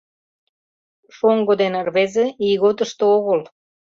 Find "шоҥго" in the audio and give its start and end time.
1.15-1.53